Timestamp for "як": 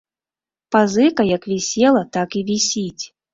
1.35-1.43